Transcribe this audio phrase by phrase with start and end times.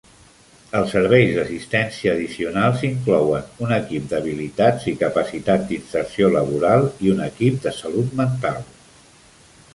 [0.77, 7.63] Els serveis d'assistència addicionals inclouen un equip d'habilitats i capacitat d'inserció laboral i un equip
[7.69, 8.61] de salut mental.